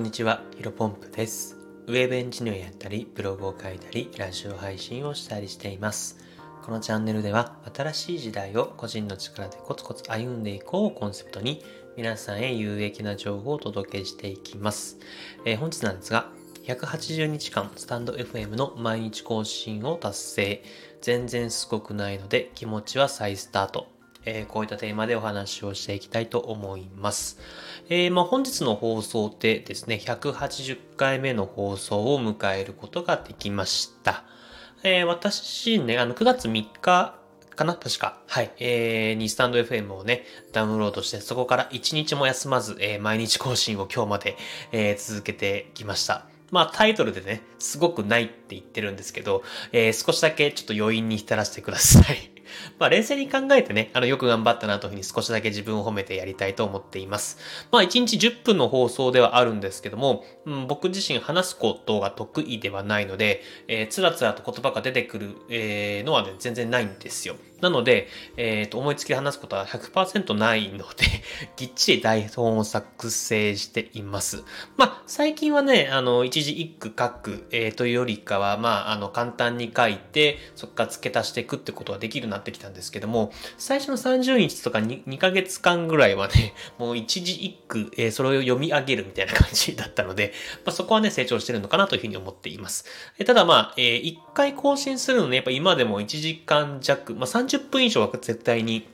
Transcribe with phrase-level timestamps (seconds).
[0.00, 1.58] こんにちは、ヒロポンプです。
[1.86, 6.16] ウェブエンジニアやったり、ブログを書いたり、ラジオ配信をしたりしています。
[6.64, 11.62] このチャンネルでは、新しい時代を個人の力でコツコツ歩んでいこうをコンセプトに、
[11.98, 14.96] 皆さんへ有益な情報をお届けしていきます。
[15.44, 16.30] えー本日なんですが、
[16.64, 20.64] 180日間スタンド FM の毎日更新を達成。
[21.02, 23.99] 全然すごくないので気持ちは再スタート。
[24.24, 27.38] えーこういったテーマでお話をしていきたいと思います。
[27.88, 34.24] えーまあ、本日の放送でですね、180回目の放送を迎えることができました。
[34.82, 37.74] えー私ね、あの、9月3日かな？
[37.74, 38.20] 確か。
[38.26, 38.50] はい。
[38.58, 44.36] えー、にスタンド FM をね、ダウンロードして、そこから1日も休まず、えー毎日更新を今日まで、
[44.72, 46.26] えー続けてきました。
[46.50, 49.42] まあタイトルでね、すごくないって言ってるんですけど、
[49.72, 52.30] えー少しだけちょっと余韻に浸らせてください。
[52.78, 57.38] まあ冷静に考えてね、あのよく頑張ったなというふうに少しだけ自分を褒めてやりたいと思っています。
[57.70, 67.36] まあ1日10分の放送ではあるんですけども、うん、僕自身話すことが得意ではないので、えーつらつらと言葉が出てくる、えーのはね、全然ないんですよ。
[67.60, 71.06] なので、えーと、思いつきで話すことは100%ないので、
[71.56, 74.42] ぎっちり台本を作成しています。
[74.76, 90.32] まあ、最近はね、あの、一字一句書く、えーというよりかは、まあ、あの、簡単に書いて、そこから付け足していくってことができるなってきたんですけども、最初の30日とか 2, 2ヶ月間ぐらいはね、 もう一字一句、えーそれを読み上げるみたいな感じだったので、
[90.64, 92.84] まあ、そこはね、成長してるのかなというふうに思っています。
[93.18, 98.86] えーただまあ、え1回更新するのね、やっぱ今でも1時間弱、まあ、30分以上は絶対に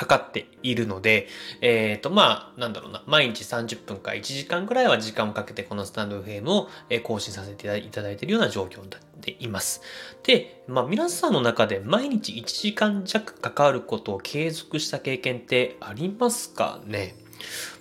[0.00, 1.28] かかっているので、
[1.60, 6.70] えっ、と、まあ、なんだろうな、毎日30分か1時間くらいは時間をかけてこのスタンド FM を
[7.02, 9.82] 更新させていただいているような状況になっています。
[10.22, 17.14] で、まあ、皆さんの中で毎日1時間弱かかることを継続した経験ってありますかね？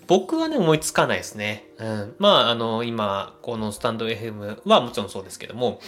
[0.08, 1.68] 僕はね、思いつかないですね。
[1.78, 2.16] うん。
[2.18, 5.80] まあ、あの、今、このスタンド FM はもちろんそうですけども、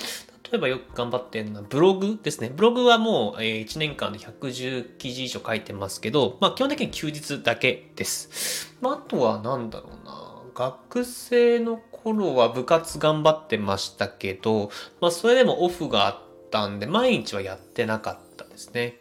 [0.52, 2.52] 例えばよく頑張ってるのはブログですね。
[2.54, 8.76] ブログはもう、1年間で110記事以上書いてますけど、まあ基本的に休日だけです。
[8.82, 10.42] まああとはなんだろうな。
[10.54, 14.70] 学生の頃は部活頑張ってましたけど、
[15.00, 16.20] まあそれでもオフがあっ
[16.52, 19.00] たんで、毎日はやってなかったですね。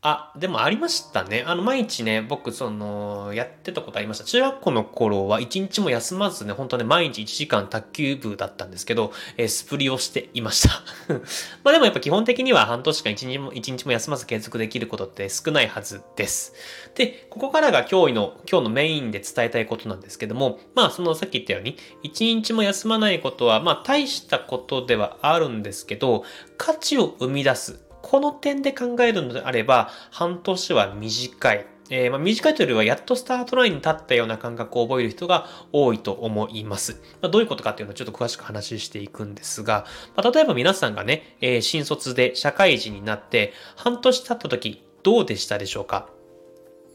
[0.00, 1.42] あ、でもありましたね。
[1.44, 4.24] あの、毎日ね、僕、その、やってたことありました。
[4.24, 10.84] 中学校の頃は一日も休まずね、本当ね、毎日1時間卓球部だったんですけど、えースプリをしていました。
[11.64, 16.54] まあでもやっぱ基本的には半年間一日も、一日も休まず継続できることって少ないはずです。
[16.94, 26.24] で、ここからが今日の、今日のメインで伝えたいことなんですけども、まあそのさっき言ったように、一日も休まないことは、まあ大したことではあるんですけど、
[26.56, 27.87] 価値を生み出す。
[28.08, 31.66] この点で考えるのであれば、半年は短い。
[31.90, 37.02] えーまあ、短いというよりは、やっとスタートラインに立ったような感覚を覚える人が多いと思います。
[37.20, 39.84] まあ、どういうことかっていうのをちょっと詳しく話していくんですが、
[40.16, 46.08] まあ、例えば皆さんがね、えー新卒で社会人になって、半年経った時、どうでしたでしょうか？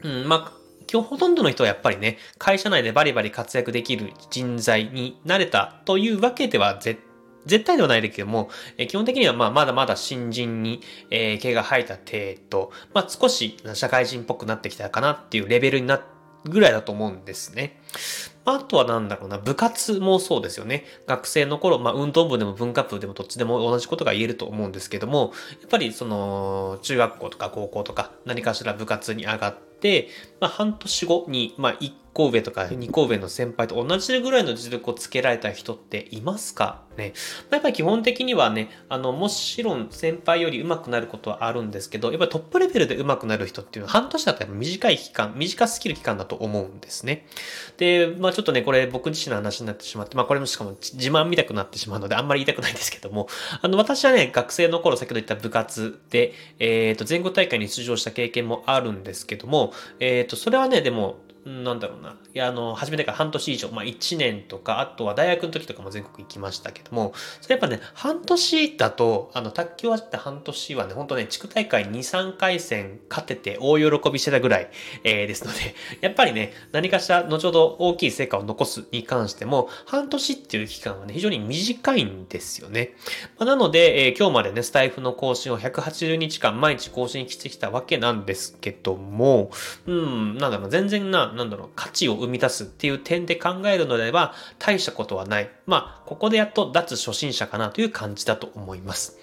[0.02, 0.52] うん、まあ、
[0.92, 7.00] 今日ほとんどの人はやっぱりね、会社内でバリバリ活躍できる人材になれたというわけでは絶
[7.46, 16.00] 絶対ではないですけども、えー基本的にはまあまだまだ新人に、えー毛が生えた程度、まあ少し社会人っぽくなってきたかなっていうレベルにな
[16.44, 17.80] ぐらいだと思うんですね。
[18.46, 20.84] あとはなんだろうな、部活もそうですよね。
[21.06, 30.08] 学生の頃、まあ運動部でも文化部でもどっちでも同じことが言えると思うんですけども、やっぱりその、中学校とか高校とか何かしら部活に上がって、
[30.40, 36.82] まあ半年後に、まあ1個上とか2個上の先輩と同じぐらいの実力をつけられた人っていますか？
[36.96, 37.12] ね。
[37.50, 47.26] まあやっぱり基本的にはね、あの、もちろん先輩より上手くなることはあるんですけど、やっぱりトップレベルで上手くなる人っていうのは半年だったら短い期間、短すぎる期間だと思うんですね。
[47.78, 53.28] で、でまあちょっとね、これ僕自身の話になってしまって、まあこれもしかも自慢見たくなってしまうのであんまり言いたくないんですけども、
[53.60, 62.10] あの、私はね、学生の頃先ほど言った部活で、えっ、と、全国大会に出場した経験もあるんですけども、えっ、と、それはね、でも、なんだろうな。
[62.10, 74.70] いや、あの、初めてから半年以上、まあ1年とか、あとは大学の時とかも全国行きましたけども、それやっぱね、半年だと、あの、卓球終わって半年はね、本当ね、地区大会2、3回戦勝てて大喜びしてたぐらい、
[75.04, 82.94] えーですので、やっぱりね、何かしら後ほど大きい成果を残すに関しても、半年っていう期間はね、非常に短いんですよね。
[83.38, 89.50] まあなので、えー今日までね、スタイフの更新を180日間毎日更新してきたわけなんですけども、
[89.86, 95.50] うん、なんだろう、全然な、なんだろう、価値を生み出すっていう点で考えるのであれば、大したことはない。
[95.66, 99.18] まあ、ここでやっと脱初心者かなという感じだと思います。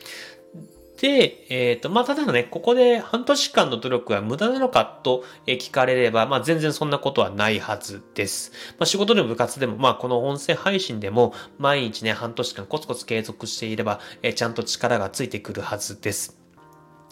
[1.02, 8.52] で、えっ、ー、と、まあ、ただね、ここで半年間の努力は無駄なのかと聞かれれば、まあ、全然そんなことはないはずです。
[8.78, 16.38] まあ、仕事でも部活でも、まあ、この音声配信でも、毎日ね、半年間コツコツ継続していれば、えー、ちゃんと力がついてくるはずです。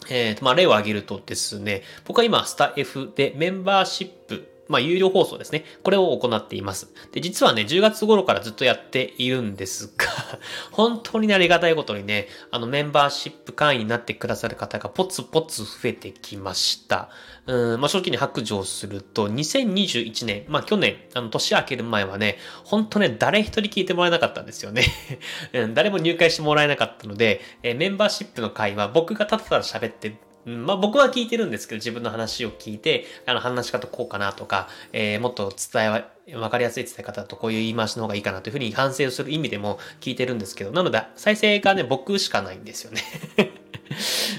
[0.08, 5.64] えっ、ー、と、まあ、例を挙げるとですね、僕は今、スタ F でメンバーシップまあ、有料放送ですね。
[5.82, 6.94] これを行っています。
[7.10, 10.06] で、実はね、10月頃からずっとやっているんですが
[10.70, 17.10] 本当に、ありがたいことにね、あの、メンバーシップ会員になってくださる方がポツポツ増えてきました。
[17.46, 24.84] うん、まあ、正直に白状すると、2021年、まあ、去年、あの、年明ける前はね、本当ね、誰一人聞いてもらえなかったんですよね
[25.52, 25.74] うん。
[25.74, 36.08] 誰も入会してもらえなかったので、えメンバーシップの会は僕がただただ喋ってうん、まあ僕は聞いてるんですけど、自分の話を聞いて、あの話し方こうかなとか、えー、もっと伝えは、
[36.40, 43.02] わかりやすい伝え方とこういう言い回しの方がいいかなというふうに反省をする意味でも聞いてるんですけど、なので再生がね、僕しかないんですよね。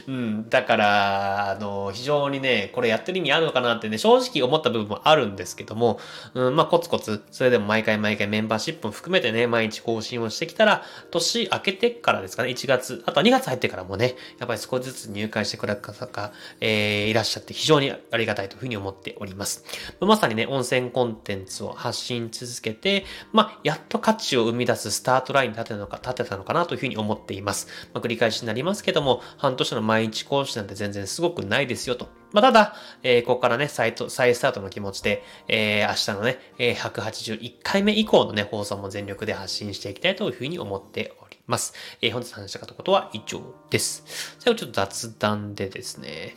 [0.08, 6.00] うん、だから、あの、非常にね、これやってる意味あるのかなってね、正直思った部分もあるんですけども、
[6.34, 19.64] うん、まあ、コツコツ、それでも毎回毎回メンバーシップも含めてね、毎日更新をしてきたら、年明けてからですかね、1月、あとは2月入ってからもね、やっぱり少しずつ入会してくれる方が、えー、いらっしゃって非常にありがたいというふうに思っております。
[20.00, 27.68] まさにね、温泉コンテンツを発信続けて、まあ、やっと価値を生み出すスタートラインに立てたのか、立てたのかなというふうに思っています。
[27.94, 32.10] まあ、繰り返しになりますけども、半年の毎日講師なんて全然すごくないですよと。
[32.32, 41.74] まあ、ただ、えー、ここからね、再再スタートの気持ちで、えー、明日のね、え、181回目以降のね、放送も全力で発信していきたいというふうに思っております。
[42.02, 44.38] えー、本日話したかったことは以上です。
[44.40, 46.36] 最後ちょっと雑談でですね、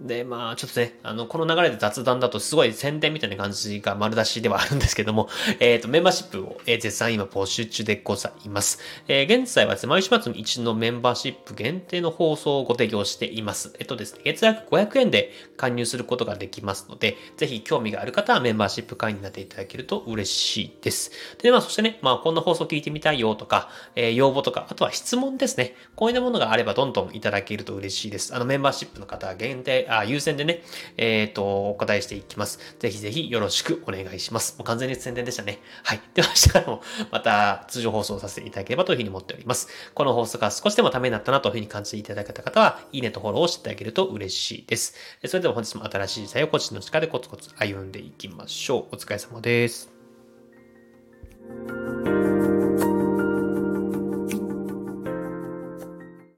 [0.00, 5.28] で、まあ、ちょっとね、あの、この流れで雑談だとすごい宣伝みたいな感じが丸出しではあるんですけども、
[5.58, 8.78] えっ、ー、と、メンバーシップを、えー、絶賛今募集中でございます。
[9.08, 13.72] えー、現在はですね、毎週末の1のメンバーシップ限定の放送をご提供しています。
[13.78, 21.10] えっとですね、月額500円で加入することができますので、ぜひ興味がある方はメンバーシップ会員になっていただけると嬉しいです。
[21.38, 25.74] で、まあ、そしてね、まあ、こんな放送聞いてみたいよとか、えー、要望とか、あとは質問ですね。
[25.94, 28.34] こういうものがあればどんどんいただけると嬉しいです。
[28.34, 30.62] あの、メンバーシップの方限定、あ、優先でね、
[30.96, 32.58] えっ、ー、と、お答えしていきます。
[32.78, 34.56] ぜひぜひよろしくお願いします。
[34.58, 35.60] もう完全に宣伝でしたね。
[35.82, 36.00] はい。
[36.14, 39.68] では明日からもまた通常放送させていただければというふうに思っております。
[39.94, 44.94] この放送が少しでもためになったなというふうに感じていただけた方は、いいねとフォローをしていただけると嬉しいです。
[45.26, 48.96] それでは本日も新しい時代を個人の力でコツコツ歩んでいきましょう。
[48.96, 49.90] お疲れ様です。